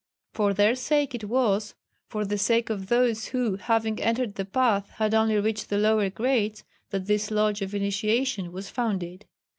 [0.33, 1.75] For their sake it was
[2.07, 6.09] for the sake of those who, having entered the Path, had only reached the lower
[6.09, 9.27] grades, that this Lodge of Initiation was founded.